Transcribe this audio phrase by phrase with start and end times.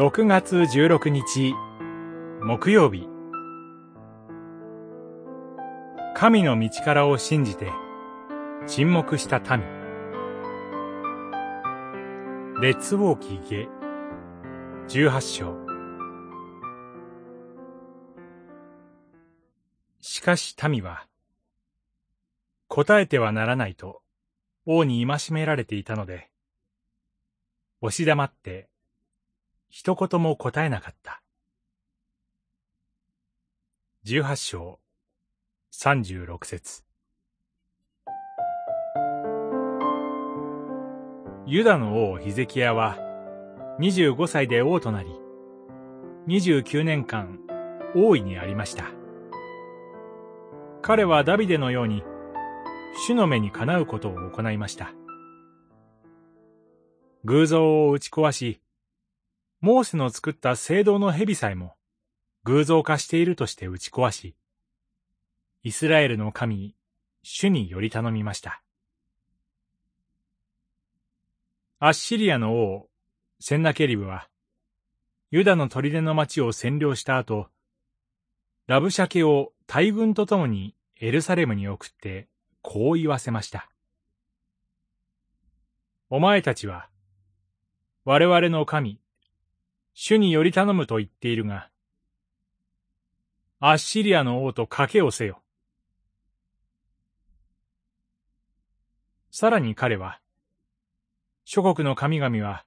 [0.00, 1.52] 6月16日
[2.40, 3.06] 木曜日。
[6.16, 7.70] 神の道からを信じて
[8.66, 9.60] 沈黙した民。
[12.62, 13.68] レッツウォーキーゲ
[14.88, 15.54] 18章。
[20.00, 21.06] しかし民は
[22.68, 24.00] 答えてはならないと
[24.64, 26.30] 王に戒められていたので
[27.82, 28.69] 押し黙って
[29.72, 31.22] 一言も答えなかった。
[34.02, 34.80] 十八章
[35.70, 36.82] 三十六節
[41.46, 42.98] ユダの王ヒゼキヤは
[43.78, 45.10] 二十五歳で王となり、
[46.26, 47.38] 二十九年間
[47.94, 48.86] 王位にありました。
[50.82, 52.02] 彼はダビデのように
[53.06, 54.92] 主の目にかなうことを行いました。
[57.24, 58.60] 偶像を打ち壊し、
[59.60, 61.74] モーセの作った聖堂の蛇さえも
[62.44, 64.34] 偶像化しているとして打ち壊し、
[65.62, 66.74] イスラエルの神、
[67.22, 68.62] 主により頼みました。
[71.78, 72.88] アッシリアの王、
[73.38, 74.28] センナケリブは、
[75.30, 77.48] ユダの砦の町を占領した後、
[78.66, 82.28] ラブシャケを大軍と共にエルサレムに送って、
[82.62, 83.70] こう言わせました。
[86.08, 86.88] お前たちは、
[88.06, 88.98] 我々の神、
[90.02, 91.68] 主により頼むと言っているが、
[93.58, 95.42] アッシリアの王と賭けをせよ。
[99.30, 100.18] さらに彼は、
[101.44, 102.64] 諸国の神々は、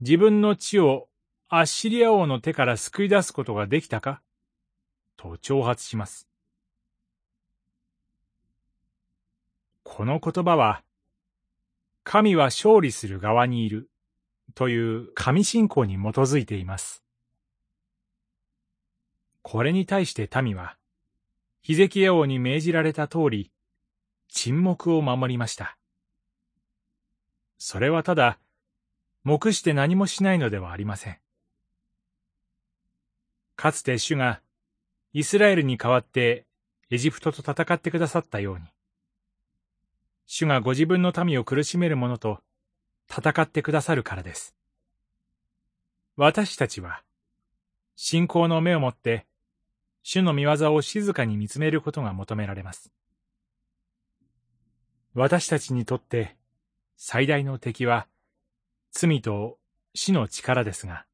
[0.00, 1.10] 自分の地を
[1.50, 4.22] アッシリア王の手から救い出すことができたか
[5.18, 6.30] と挑発します。
[9.82, 10.82] この言葉は、
[12.04, 13.90] 神は勝利する側にいる
[14.54, 17.04] という神信仰に基づいています。
[19.42, 20.76] これに対して民は、
[21.62, 23.50] ヒゼキヤ王に命じられた通り、
[24.28, 25.78] 沈黙を守りました。
[27.58, 28.38] それはただ、
[29.24, 31.18] 黙して何もしないのではありません。
[33.56, 34.40] かつて主が、
[35.12, 36.46] イスラエルに代わって
[36.90, 38.66] エジプトと戦ってくださったように、
[40.26, 42.40] 主がご自分の民を苦しめる者と
[43.10, 44.54] 戦ってくださるからです。
[46.16, 47.02] 私たちは、
[47.96, 49.26] 信仰の目を持って、
[50.02, 52.92] 主の見業を静かに見つめることが求められます。
[55.14, 56.36] 私たちにとって
[56.96, 58.06] 最大の敵は
[58.92, 59.58] 罪と
[59.94, 61.06] 死の力ですが、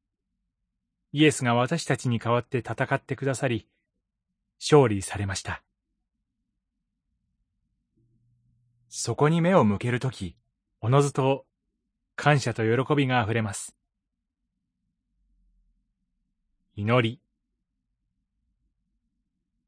[1.11, 3.67] イエスが私たちに代わって戦ってくださり、
[4.59, 5.63] 勝利されました。
[8.89, 10.37] そこに目を向けるとき、
[10.81, 11.45] おのずと
[12.15, 13.75] 感謝と喜びがあふれます。
[16.75, 17.21] 祈り。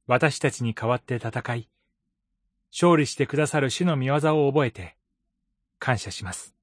[0.08, 1.70] 私たちに代わって戦い、
[2.72, 4.98] 勝利してくださる主の御業を覚えて、
[5.80, 6.57] 感謝します。